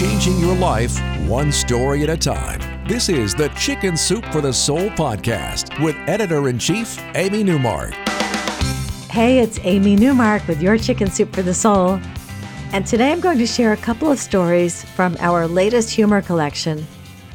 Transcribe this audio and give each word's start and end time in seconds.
changing 0.00 0.38
your 0.38 0.56
life 0.56 0.98
one 1.28 1.52
story 1.52 2.02
at 2.02 2.08
a 2.08 2.16
time. 2.16 2.58
This 2.88 3.10
is 3.10 3.34
the 3.34 3.48
Chicken 3.48 3.98
Soup 3.98 4.24
for 4.32 4.40
the 4.40 4.50
Soul 4.50 4.88
podcast 4.88 5.78
with 5.84 5.94
editor 6.08 6.48
in 6.48 6.58
chief, 6.58 6.98
Amy 7.14 7.44
Newmark. 7.44 7.92
Hey, 9.10 9.40
it's 9.40 9.58
Amy 9.62 9.96
Newmark 9.96 10.48
with 10.48 10.62
your 10.62 10.78
Chicken 10.78 11.10
Soup 11.10 11.30
for 11.34 11.42
the 11.42 11.52
Soul. 11.52 12.00
And 12.72 12.86
today 12.86 13.12
I'm 13.12 13.20
going 13.20 13.36
to 13.36 13.46
share 13.46 13.74
a 13.74 13.76
couple 13.76 14.10
of 14.10 14.18
stories 14.18 14.84
from 14.84 15.18
our 15.20 15.46
latest 15.46 15.90
humor 15.90 16.22
collection, 16.22 16.86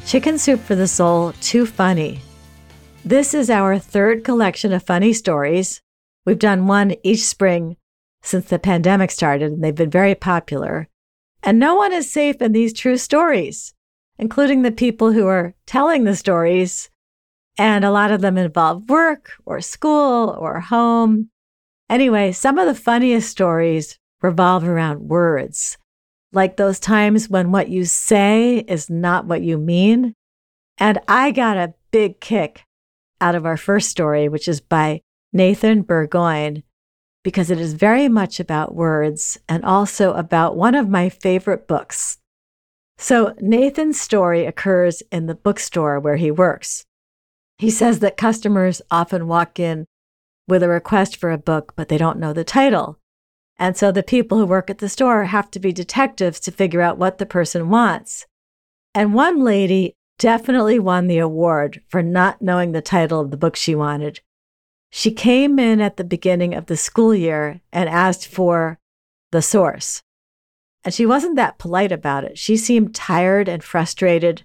Chicken 0.04 0.36
Soup 0.36 0.58
for 0.58 0.74
the 0.74 0.88
Soul 0.88 1.34
Too 1.40 1.66
Funny. 1.66 2.20
This 3.04 3.32
is 3.32 3.48
our 3.48 3.78
third 3.78 4.24
collection 4.24 4.72
of 4.72 4.82
funny 4.82 5.12
stories. 5.12 5.82
We've 6.24 6.36
done 6.36 6.66
one 6.66 6.96
each 7.04 7.22
spring 7.22 7.76
since 8.22 8.46
the 8.46 8.58
pandemic 8.58 9.12
started, 9.12 9.52
and 9.52 9.62
they've 9.62 9.72
been 9.72 9.88
very 9.88 10.16
popular. 10.16 10.88
And 11.46 11.60
no 11.60 11.76
one 11.76 11.92
is 11.92 12.10
safe 12.10 12.42
in 12.42 12.50
these 12.50 12.72
true 12.72 12.96
stories, 12.96 13.72
including 14.18 14.62
the 14.62 14.72
people 14.72 15.12
who 15.12 15.28
are 15.28 15.54
telling 15.64 16.02
the 16.02 16.16
stories. 16.16 16.90
And 17.56 17.84
a 17.84 17.92
lot 17.92 18.10
of 18.10 18.20
them 18.20 18.36
involve 18.36 18.90
work 18.90 19.30
or 19.46 19.60
school 19.60 20.36
or 20.40 20.58
home. 20.58 21.30
Anyway, 21.88 22.32
some 22.32 22.58
of 22.58 22.66
the 22.66 22.74
funniest 22.74 23.30
stories 23.30 23.96
revolve 24.20 24.64
around 24.64 25.08
words, 25.08 25.78
like 26.32 26.56
those 26.56 26.80
times 26.80 27.30
when 27.30 27.52
what 27.52 27.68
you 27.68 27.84
say 27.84 28.58
is 28.66 28.90
not 28.90 29.26
what 29.26 29.42
you 29.42 29.56
mean. 29.56 30.14
And 30.78 30.98
I 31.06 31.30
got 31.30 31.56
a 31.56 31.74
big 31.92 32.20
kick 32.20 32.64
out 33.20 33.36
of 33.36 33.46
our 33.46 33.56
first 33.56 33.88
story, 33.88 34.28
which 34.28 34.48
is 34.48 34.60
by 34.60 35.00
Nathan 35.32 35.84
Burgoine, 35.84 36.64
because 37.26 37.50
it 37.50 37.58
is 37.58 37.74
very 37.74 38.08
much 38.08 38.38
about 38.38 38.76
words 38.76 39.36
and 39.48 39.64
also 39.64 40.12
about 40.12 40.54
one 40.54 40.76
of 40.76 40.88
my 40.88 41.08
favorite 41.08 41.66
books. 41.66 42.18
So, 42.98 43.34
Nathan's 43.40 44.00
story 44.00 44.46
occurs 44.46 45.02
in 45.10 45.26
the 45.26 45.34
bookstore 45.34 45.98
where 45.98 46.18
he 46.18 46.30
works. 46.30 46.84
He 47.58 47.68
says 47.68 47.98
that 47.98 48.16
customers 48.16 48.80
often 48.92 49.26
walk 49.26 49.58
in 49.58 49.86
with 50.46 50.62
a 50.62 50.68
request 50.68 51.16
for 51.16 51.32
a 51.32 51.36
book, 51.36 51.72
but 51.74 51.88
they 51.88 51.98
don't 51.98 52.20
know 52.20 52.32
the 52.32 52.44
title. 52.44 53.00
And 53.58 53.76
so 53.76 53.90
the 53.90 54.04
people 54.04 54.38
who 54.38 54.46
work 54.46 54.70
at 54.70 54.78
the 54.78 54.88
store 54.88 55.24
have 55.24 55.50
to 55.50 55.58
be 55.58 55.72
detectives 55.72 56.38
to 56.38 56.52
figure 56.52 56.80
out 56.80 56.96
what 56.96 57.18
the 57.18 57.26
person 57.26 57.68
wants. 57.68 58.24
And 58.94 59.14
one 59.14 59.42
lady 59.42 59.94
definitely 60.20 60.78
won 60.78 61.08
the 61.08 61.18
award 61.18 61.82
for 61.88 62.04
not 62.04 62.40
knowing 62.40 62.70
the 62.70 62.80
title 62.80 63.18
of 63.18 63.32
the 63.32 63.36
book 63.36 63.56
she 63.56 63.74
wanted. 63.74 64.20
She 64.96 65.12
came 65.12 65.58
in 65.58 65.82
at 65.82 65.98
the 65.98 66.04
beginning 66.04 66.54
of 66.54 66.66
the 66.66 66.76
school 66.78 67.14
year 67.14 67.60
and 67.70 67.86
asked 67.86 68.26
for 68.26 68.78
the 69.30 69.42
source. 69.42 70.02
And 70.84 70.94
she 70.94 71.04
wasn't 71.04 71.36
that 71.36 71.58
polite 71.58 71.92
about 71.92 72.24
it. 72.24 72.38
She 72.38 72.56
seemed 72.56 72.94
tired 72.94 73.46
and 73.46 73.62
frustrated. 73.62 74.44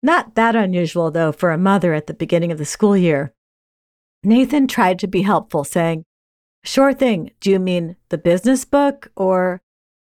Not 0.00 0.36
that 0.36 0.54
unusual, 0.54 1.10
though, 1.10 1.32
for 1.32 1.50
a 1.50 1.58
mother 1.58 1.94
at 1.94 2.06
the 2.06 2.14
beginning 2.14 2.52
of 2.52 2.58
the 2.58 2.64
school 2.64 2.96
year. 2.96 3.34
Nathan 4.22 4.68
tried 4.68 5.00
to 5.00 5.08
be 5.08 5.22
helpful, 5.22 5.64
saying, 5.64 6.04
Sure 6.62 6.92
thing. 6.92 7.32
Do 7.40 7.50
you 7.50 7.58
mean 7.58 7.96
the 8.08 8.18
business 8.18 8.64
book? 8.64 9.10
Or 9.16 9.60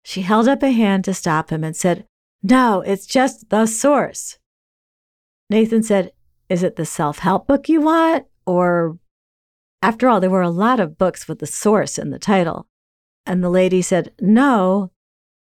she 0.05 0.23
held 0.23 0.47
up 0.47 0.63
a 0.63 0.71
hand 0.71 1.03
to 1.07 1.13
stop 1.13 1.51
him 1.51 1.65
and 1.65 1.75
said, 1.75 2.07
No, 2.41 2.83
it's 2.83 3.05
just 3.05 3.51
the 3.51 3.67
source. 3.67 4.39
Nathan 5.51 5.83
said, 5.83 6.13
Is 6.49 6.63
it 6.63 6.77
the 6.77 6.87
self 6.87 7.19
help 7.19 7.49
book 7.49 7.69
you 7.69 7.81
want? 7.81 8.27
Or 8.47 8.99
after 9.83 10.09
all, 10.09 10.21
there 10.21 10.31
were 10.31 10.43
a 10.43 10.51
lot 10.51 10.79
of 10.79 10.97
books 10.97 11.27
with 11.27 11.41
the 11.41 11.47
source 11.47 11.99
in 11.99 12.11
the 12.11 12.19
title. 12.19 12.69
And 13.27 13.43
the 13.43 13.51
lady 13.51 13.83
said, 13.83 14.13
No, 14.21 14.93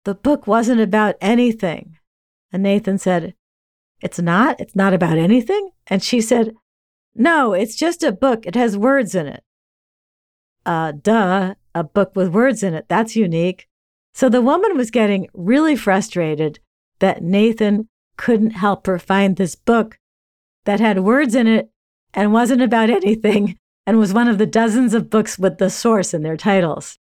the 0.03 0.15
book 0.15 0.47
wasn't 0.47 0.81
about 0.81 1.15
anything. 1.21 1.97
And 2.51 2.63
Nathan 2.63 2.97
said, 2.97 3.35
It's 4.01 4.19
not? 4.19 4.59
It's 4.59 4.75
not 4.75 4.93
about 4.93 5.17
anything? 5.17 5.69
And 5.87 6.03
she 6.03 6.21
said, 6.21 6.53
No, 7.13 7.53
it's 7.53 7.75
just 7.75 8.03
a 8.03 8.11
book. 8.11 8.45
It 8.47 8.55
has 8.55 8.75
words 8.75 9.13
in 9.13 9.27
it. 9.27 9.43
Uh, 10.65 10.93
duh, 10.93 11.53
a 11.75 11.83
book 11.83 12.15
with 12.15 12.29
words 12.29 12.63
in 12.63 12.73
it. 12.73 12.85
That's 12.89 13.15
unique. 13.15 13.67
So 14.15 14.29
the 14.29 14.41
woman 14.41 14.75
was 14.75 14.89
getting 14.91 15.27
really 15.33 15.75
frustrated 15.75 16.59
that 16.99 17.21
Nathan 17.21 17.89
couldn't 18.17 18.51
help 18.51 18.87
her 18.87 18.97
find 18.97 19.35
this 19.35 19.55
book 19.55 19.99
that 20.63 20.79
had 20.79 20.99
words 21.03 21.35
in 21.35 21.47
it 21.47 21.69
and 22.13 22.33
wasn't 22.33 22.61
about 22.61 22.89
anything 22.89 23.59
and 23.85 23.97
was 23.99 24.13
one 24.13 24.27
of 24.27 24.37
the 24.37 24.45
dozens 24.45 24.93
of 24.93 25.09
books 25.09 25.37
with 25.37 25.57
the 25.57 25.69
source 25.69 26.13
in 26.13 26.23
their 26.23 26.37
titles. 26.37 26.97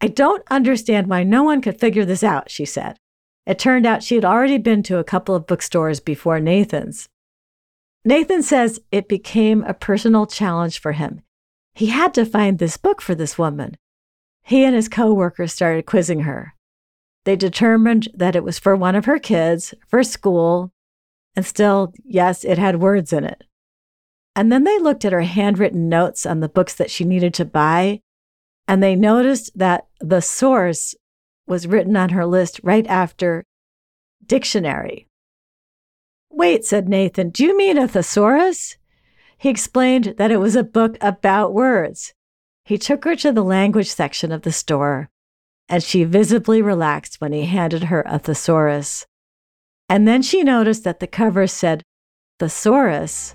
I 0.00 0.08
don't 0.08 0.42
understand 0.50 1.08
why 1.08 1.22
no 1.22 1.42
one 1.42 1.62
could 1.62 1.80
figure 1.80 2.04
this 2.04 2.22
out, 2.22 2.50
she 2.50 2.64
said. 2.64 2.98
It 3.46 3.58
turned 3.58 3.86
out 3.86 4.02
she 4.02 4.16
had 4.16 4.24
already 4.24 4.58
been 4.58 4.82
to 4.84 4.98
a 4.98 5.04
couple 5.04 5.34
of 5.34 5.46
bookstores 5.46 6.00
before 6.00 6.40
Nathan's. 6.40 7.08
Nathan 8.04 8.42
says 8.42 8.80
it 8.92 9.08
became 9.08 9.64
a 9.64 9.74
personal 9.74 10.26
challenge 10.26 10.78
for 10.78 10.92
him. 10.92 11.22
He 11.74 11.86
had 11.86 12.14
to 12.14 12.24
find 12.24 12.58
this 12.58 12.76
book 12.76 13.00
for 13.00 13.14
this 13.14 13.38
woman. 13.38 13.76
He 14.42 14.64
and 14.64 14.74
his 14.74 14.88
coworkers 14.88 15.52
started 15.52 15.86
quizzing 15.86 16.20
her. 16.20 16.54
They 17.24 17.36
determined 17.36 18.08
that 18.14 18.36
it 18.36 18.44
was 18.44 18.58
for 18.58 18.76
one 18.76 18.94
of 18.94 19.06
her 19.06 19.18
kids, 19.18 19.74
for 19.88 20.04
school, 20.04 20.72
and 21.34 21.44
still, 21.44 21.92
yes, 22.04 22.44
it 22.44 22.58
had 22.58 22.80
words 22.80 23.12
in 23.12 23.24
it. 23.24 23.44
And 24.36 24.52
then 24.52 24.64
they 24.64 24.78
looked 24.78 25.06
at 25.06 25.14
her 25.14 25.22
handwritten 25.22 25.88
notes 25.88 26.26
on 26.26 26.40
the 26.40 26.48
books 26.48 26.74
that 26.74 26.90
she 26.90 27.04
needed 27.04 27.32
to 27.34 27.46
buy, 27.46 28.02
and 28.68 28.82
they 28.82 28.94
noticed 28.94 29.50
that 29.58 29.86
the 29.98 30.20
source 30.20 30.94
was 31.46 31.66
written 31.66 31.96
on 31.96 32.10
her 32.10 32.26
list 32.26 32.60
right 32.62 32.86
after 32.86 33.46
dictionary. 34.26 35.08
Wait, 36.30 36.66
said 36.66 36.86
Nathan, 36.86 37.30
do 37.30 37.44
you 37.44 37.56
mean 37.56 37.78
a 37.78 37.88
thesaurus? 37.88 38.76
He 39.38 39.48
explained 39.48 40.16
that 40.18 40.30
it 40.30 40.36
was 40.36 40.54
a 40.54 40.62
book 40.62 40.98
about 41.00 41.54
words. 41.54 42.12
He 42.62 42.76
took 42.76 43.04
her 43.04 43.16
to 43.16 43.32
the 43.32 43.44
language 43.44 43.88
section 43.88 44.32
of 44.32 44.42
the 44.42 44.52
store, 44.52 45.08
and 45.66 45.82
she 45.82 46.04
visibly 46.04 46.60
relaxed 46.60 47.22
when 47.22 47.32
he 47.32 47.46
handed 47.46 47.84
her 47.84 48.02
a 48.04 48.18
thesaurus. 48.18 49.06
And 49.88 50.06
then 50.06 50.20
she 50.20 50.42
noticed 50.42 50.84
that 50.84 51.00
the 51.00 51.06
cover 51.06 51.46
said 51.46 51.82
thesaurus 52.38 53.34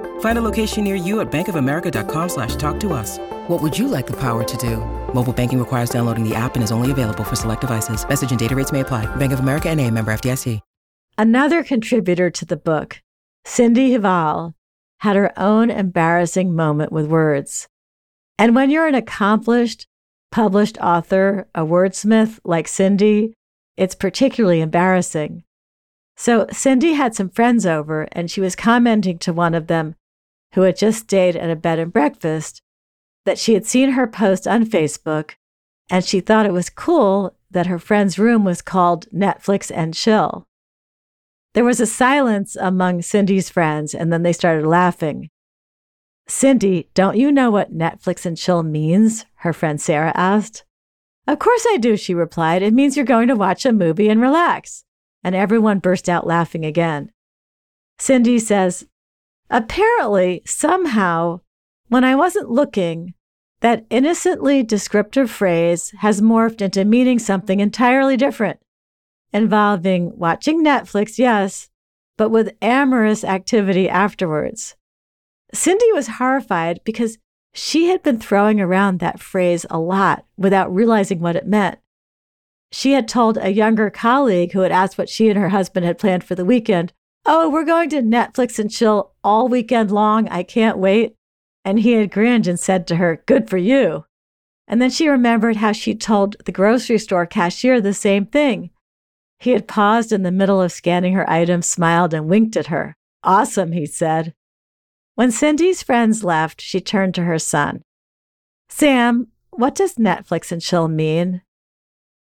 Find 0.21 0.37
a 0.37 0.41
location 0.41 0.83
near 0.83 0.95
you 0.95 1.19
at 1.19 1.31
bankofamerica.com 1.31 2.29
slash 2.29 2.55
talk 2.55 2.79
to 2.79 2.93
us. 2.93 3.19
What 3.47 3.61
would 3.61 3.77
you 3.77 3.87
like 3.87 4.07
the 4.07 4.19
power 4.19 4.43
to 4.43 4.57
do? 4.57 4.77
Mobile 5.13 5.33
banking 5.33 5.59
requires 5.59 5.89
downloading 5.89 6.27
the 6.27 6.33
app 6.33 6.55
and 6.55 6.63
is 6.63 6.71
only 6.71 6.89
available 6.89 7.23
for 7.23 7.35
select 7.35 7.61
devices. 7.61 8.07
Message 8.07 8.31
and 8.31 8.39
data 8.39 8.55
rates 8.55 8.71
may 8.71 8.79
apply. 8.79 9.13
Bank 9.17 9.33
of 9.33 9.39
America 9.39 9.69
and 9.69 9.79
a 9.79 9.91
member 9.91 10.11
FDIC. 10.11 10.59
Another 11.17 11.61
contributor 11.61 12.31
to 12.31 12.45
the 12.45 12.57
book, 12.57 13.01
Cindy 13.45 13.91
Hval, 13.91 14.53
had 15.01 15.15
her 15.15 15.31
own 15.37 15.69
embarrassing 15.69 16.55
moment 16.55 16.91
with 16.91 17.05
words. 17.05 17.67
And 18.39 18.55
when 18.55 18.69
you're 18.69 18.87
an 18.87 18.95
accomplished, 18.95 19.85
published 20.31 20.79
author, 20.79 21.47
a 21.53 21.61
wordsmith 21.61 22.39
like 22.43 22.67
Cindy, 22.67 23.33
it's 23.77 23.93
particularly 23.93 24.61
embarrassing. 24.61 25.43
So 26.15 26.47
Cindy 26.51 26.93
had 26.93 27.13
some 27.13 27.29
friends 27.29 27.65
over 27.65 28.07
and 28.11 28.31
she 28.31 28.41
was 28.41 28.55
commenting 28.55 29.19
to 29.19 29.33
one 29.33 29.53
of 29.53 29.67
them 29.67 29.95
who 30.53 30.61
had 30.61 30.77
just 30.77 30.99
stayed 30.99 31.35
at 31.35 31.49
a 31.49 31.55
bed 31.55 31.79
and 31.79 31.93
breakfast, 31.93 32.61
that 33.25 33.39
she 33.39 33.53
had 33.53 33.65
seen 33.65 33.91
her 33.91 34.07
post 34.07 34.47
on 34.47 34.65
Facebook 34.65 35.35
and 35.91 36.05
she 36.05 36.21
thought 36.21 36.45
it 36.45 36.53
was 36.53 36.69
cool 36.69 37.35
that 37.51 37.67
her 37.67 37.77
friend's 37.77 38.17
room 38.17 38.45
was 38.45 38.61
called 38.61 39.09
Netflix 39.11 39.69
and 39.75 39.93
Chill. 39.93 40.47
There 41.53 41.65
was 41.65 41.81
a 41.81 41.85
silence 41.85 42.55
among 42.55 43.01
Cindy's 43.01 43.49
friends, 43.49 43.93
and 43.93 44.11
then 44.11 44.23
they 44.23 44.31
started 44.31 44.65
laughing. 44.65 45.29
Cindy, 46.29 46.89
don't 46.93 47.17
you 47.17 47.29
know 47.29 47.51
what 47.51 47.77
Netflix 47.77 48.25
and 48.25 48.37
chill 48.37 48.63
means? 48.63 49.25
Her 49.35 49.51
friend 49.51 49.81
Sarah 49.81 50.13
asked. 50.15 50.63
Of 51.27 51.39
course 51.39 51.65
I 51.69 51.75
do, 51.75 51.97
she 51.97 52.13
replied. 52.13 52.61
It 52.61 52.73
means 52.73 52.95
you're 52.95 53.05
going 53.05 53.27
to 53.27 53.35
watch 53.35 53.65
a 53.65 53.73
movie 53.73 54.07
and 54.07 54.21
relax. 54.21 54.85
And 55.25 55.35
everyone 55.35 55.79
burst 55.79 56.07
out 56.07 56.25
laughing 56.25 56.63
again. 56.63 57.11
Cindy 57.99 58.39
says, 58.39 58.87
Apparently, 59.51 60.41
somehow, 60.45 61.41
when 61.89 62.05
I 62.05 62.15
wasn't 62.15 62.49
looking, 62.49 63.13
that 63.59 63.85
innocently 63.89 64.63
descriptive 64.63 65.29
phrase 65.29 65.93
has 65.99 66.21
morphed 66.21 66.61
into 66.61 66.85
meaning 66.85 67.19
something 67.19 67.59
entirely 67.59 68.15
different, 68.15 68.61
involving 69.33 70.17
watching 70.17 70.63
Netflix, 70.63 71.19
yes, 71.19 71.69
but 72.17 72.29
with 72.29 72.55
amorous 72.61 73.25
activity 73.25 73.89
afterwards. 73.89 74.77
Cindy 75.53 75.91
was 75.91 76.07
horrified 76.07 76.79
because 76.85 77.17
she 77.53 77.89
had 77.89 78.01
been 78.01 78.19
throwing 78.19 78.61
around 78.61 78.99
that 78.99 79.19
phrase 79.19 79.65
a 79.69 79.77
lot 79.77 80.25
without 80.37 80.73
realizing 80.73 81.19
what 81.19 81.35
it 81.35 81.45
meant. 81.45 81.77
She 82.71 82.93
had 82.93 83.05
told 83.05 83.37
a 83.37 83.51
younger 83.51 83.89
colleague 83.89 84.53
who 84.53 84.61
had 84.61 84.71
asked 84.71 84.97
what 84.97 85.09
she 85.09 85.27
and 85.27 85.37
her 85.37 85.49
husband 85.49 85.85
had 85.85 85.97
planned 85.97 86.23
for 86.23 86.35
the 86.35 86.45
weekend, 86.45 86.93
Oh, 87.25 87.49
we're 87.49 87.65
going 87.65 87.89
to 87.91 88.01
Netflix 88.01 88.57
and 88.57 88.71
chill 88.71 89.13
all 89.23 89.47
weekend 89.47 89.91
long. 89.91 90.27
I 90.29 90.43
can't 90.43 90.77
wait. 90.77 91.15
And 91.63 91.79
he 91.79 91.93
had 91.93 92.11
grinned 92.11 92.47
and 92.47 92.59
said 92.59 92.87
to 92.87 92.95
her, 92.95 93.23
Good 93.27 93.49
for 93.49 93.57
you. 93.57 94.05
And 94.67 94.81
then 94.81 94.89
she 94.89 95.07
remembered 95.07 95.57
how 95.57 95.73
she 95.73 95.93
told 95.93 96.35
the 96.45 96.51
grocery 96.51 96.97
store 96.97 97.25
cashier 97.25 97.79
the 97.79 97.93
same 97.93 98.25
thing. 98.25 98.71
He 99.39 99.51
had 99.51 99.67
paused 99.67 100.11
in 100.11 100.23
the 100.23 100.31
middle 100.31 100.61
of 100.61 100.71
scanning 100.71 101.13
her 101.13 101.29
items, 101.29 101.65
smiled, 101.65 102.13
and 102.13 102.29
winked 102.29 102.55
at 102.55 102.67
her. 102.67 102.95
Awesome, 103.23 103.71
he 103.71 103.85
said. 103.85 104.33
When 105.15 105.31
Cindy's 105.31 105.83
friends 105.83 106.23
left, 106.23 106.61
she 106.61 106.79
turned 106.79 107.13
to 107.15 107.23
her 107.23 107.37
son. 107.37 107.83
Sam, 108.69 109.27
what 109.49 109.75
does 109.75 109.95
Netflix 109.95 110.51
and 110.51 110.61
chill 110.61 110.87
mean? 110.87 111.41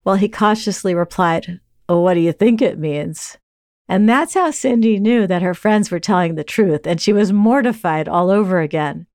Well, 0.05 0.17
he 0.17 0.29
cautiously 0.29 0.94
replied, 0.94 1.61
Oh, 1.88 2.00
what 2.00 2.14
do 2.14 2.20
you 2.20 2.32
think 2.32 2.61
it 2.61 2.79
means? 2.79 3.38
And 3.90 4.08
that's 4.08 4.34
how 4.34 4.52
Cindy 4.52 5.00
knew 5.00 5.26
that 5.26 5.42
her 5.42 5.52
friends 5.52 5.90
were 5.90 5.98
telling 5.98 6.37
the 6.37 6.44
truth, 6.44 6.87
and 6.87 7.00
she 7.00 7.12
was 7.12 7.32
mortified 7.32 8.08
all 8.08 8.31
over 8.31 8.60
again. 8.60 9.08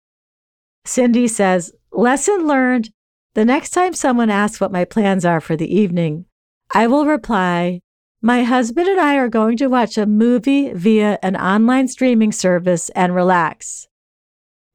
Cindy 0.83 1.29
says, 1.29 1.71
Lesson 1.93 2.45
learned. 2.45 2.89
The 3.35 3.45
next 3.45 3.69
time 3.69 3.93
someone 3.93 4.29
asks 4.29 4.59
what 4.59 4.73
my 4.73 4.83
plans 4.83 5.23
are 5.23 5.39
for 5.39 5.55
the 5.55 5.73
evening, 5.73 6.25
I 6.73 6.87
will 6.87 7.05
reply, 7.05 7.79
my 8.21 8.43
husband 8.43 8.89
and 8.89 8.99
I 8.99 9.15
are 9.15 9.29
going 9.29 9.55
to 9.57 9.67
watch 9.67 9.97
a 9.97 10.05
movie 10.05 10.73
via 10.73 11.19
an 11.23 11.37
online 11.37 11.87
streaming 11.87 12.33
service 12.33 12.89
and 12.89 13.15
relax. 13.15 13.87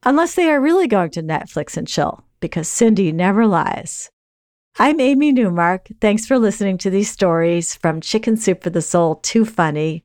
Unless 0.05 0.35
they 0.35 0.49
are 0.49 0.63
really 0.63 0.89
going 0.89 1.11
to 1.11 1.23
Netflix 1.23 1.77
and 1.77 1.87
chill, 1.87 2.25
because 2.41 2.69
Cindy 2.69 3.13
never 3.13 3.47
lies. 3.47 4.11
I'm 4.79 5.01
Amy 5.01 5.33
Newmark. 5.33 5.89
Thanks 6.01 6.27
for 6.27 6.39
listening 6.39 6.79
to 6.79 6.91
these 6.91 7.11
stories 7.11 7.75
from 7.75 8.01
Chicken 8.01 8.37
Soup 8.37 8.63
for 8.63 8.71
the 8.71 8.81
Soul 8.81 9.17
Too 9.17 9.45
Funny. 9.45 10.05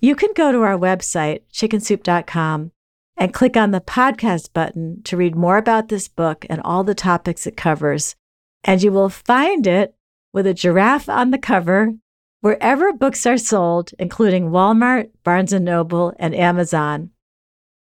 You 0.00 0.14
can 0.14 0.30
go 0.36 0.52
to 0.52 0.62
our 0.62 0.78
website, 0.78 1.40
chickensoup.com, 1.52 2.70
and 3.16 3.34
click 3.34 3.56
on 3.56 3.70
the 3.70 3.80
podcast 3.80 4.52
button 4.52 5.02
to 5.04 5.16
read 5.16 5.34
more 5.34 5.56
about 5.56 5.88
this 5.88 6.06
book 6.08 6.44
and 6.48 6.60
all 6.60 6.84
the 6.84 6.94
topics 6.94 7.46
it 7.46 7.56
covers. 7.56 8.14
And 8.62 8.82
you 8.82 8.92
will 8.92 9.08
find 9.08 9.66
it 9.66 9.94
with 10.32 10.46
a 10.46 10.54
giraffe 10.54 11.08
on 11.08 11.30
the 11.30 11.38
cover 11.38 11.94
wherever 12.42 12.92
books 12.92 13.26
are 13.26 13.38
sold, 13.38 13.90
including 13.98 14.50
Walmart, 14.50 15.10
Barnes 15.24 15.52
& 15.52 15.60
Noble, 15.60 16.14
and 16.18 16.34
Amazon. 16.34 17.10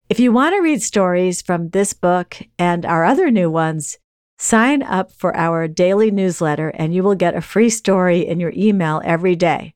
If 0.09 0.19
you 0.19 0.31
want 0.31 0.55
to 0.55 0.61
read 0.61 0.81
stories 0.81 1.41
from 1.41 1.69
this 1.69 1.93
book 1.93 2.37
and 2.57 2.85
our 2.85 3.03
other 3.03 3.29
new 3.29 3.51
ones, 3.51 3.97
sign 4.37 4.83
up 4.83 5.11
for 5.11 5.35
our 5.35 5.67
daily 5.67 6.11
newsletter 6.11 6.69
and 6.69 6.93
you 6.93 7.03
will 7.03 7.15
get 7.15 7.35
a 7.35 7.41
free 7.41 7.69
story 7.69 8.19
in 8.25 8.39
your 8.39 8.53
email 8.55 9.01
every 9.03 9.35
day. 9.35 9.73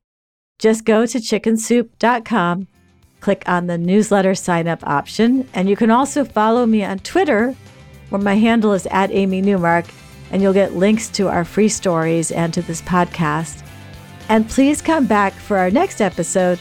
Just 0.59 0.83
go 0.83 1.05
to 1.05 1.19
chickensoup.com, 1.19 2.67
click 3.21 3.43
on 3.47 3.67
the 3.67 3.77
newsletter 3.77 4.35
sign 4.35 4.67
up 4.67 4.85
option, 4.85 5.47
and 5.53 5.69
you 5.69 5.77
can 5.77 5.89
also 5.89 6.25
follow 6.25 6.65
me 6.65 6.83
on 6.83 6.99
Twitter, 6.99 7.55
where 8.09 8.21
my 8.21 8.35
handle 8.35 8.73
is 8.73 8.85
at 8.87 9.11
Amy 9.11 9.41
Newmark, 9.41 9.85
and 10.31 10.41
you'll 10.41 10.53
get 10.53 10.75
links 10.75 11.07
to 11.09 11.29
our 11.29 11.45
free 11.45 11.69
stories 11.69 12.31
and 12.31 12.53
to 12.53 12.61
this 12.61 12.81
podcast. 12.81 13.65
And 14.27 14.49
please 14.49 14.81
come 14.81 15.07
back 15.07 15.33
for 15.33 15.57
our 15.57 15.71
next 15.71 16.01
episode 16.01 16.59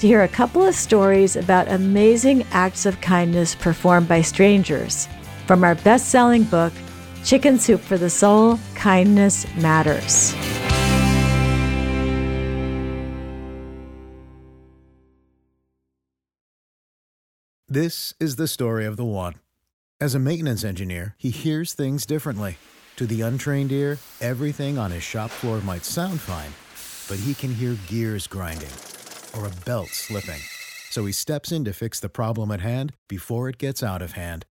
to 0.00 0.06
hear 0.06 0.22
a 0.22 0.28
couple 0.28 0.66
of 0.66 0.74
stories 0.74 1.36
about 1.36 1.68
amazing 1.68 2.44
acts 2.50 2.86
of 2.86 3.00
kindness 3.00 3.54
performed 3.54 4.08
by 4.08 4.22
strangers 4.22 5.06
from 5.46 5.62
our 5.62 5.74
best 5.76 6.08
selling 6.08 6.44
book, 6.44 6.72
Chicken 7.24 7.58
Soup 7.58 7.80
for 7.80 7.96
the 7.98 8.10
Soul 8.10 8.58
Kindness 8.74 9.46
Matters. 9.56 10.34
This 17.66 18.14
is 18.20 18.36
the 18.36 18.46
story 18.46 18.86
of 18.86 18.96
the 18.96 19.04
one. 19.04 19.34
As 20.00 20.14
a 20.14 20.18
maintenance 20.18 20.62
engineer, 20.62 21.16
he 21.18 21.30
hears 21.30 21.72
things 21.72 22.06
differently. 22.06 22.58
To 22.96 23.06
the 23.06 23.22
untrained 23.22 23.72
ear, 23.72 23.98
everything 24.20 24.78
on 24.78 24.90
his 24.92 25.02
shop 25.02 25.30
floor 25.30 25.60
might 25.62 25.84
sound 25.84 26.20
fine 26.20 26.52
but 27.08 27.18
he 27.18 27.34
can 27.34 27.52
hear 27.52 27.76
gears 27.86 28.26
grinding 28.26 28.70
or 29.36 29.46
a 29.46 29.64
belt 29.64 29.88
slipping. 29.88 30.40
So 30.90 31.04
he 31.04 31.12
steps 31.12 31.50
in 31.52 31.64
to 31.64 31.72
fix 31.72 32.00
the 32.00 32.08
problem 32.08 32.50
at 32.50 32.60
hand 32.60 32.92
before 33.08 33.48
it 33.48 33.58
gets 33.58 33.82
out 33.82 34.02
of 34.02 34.12
hand. 34.12 34.46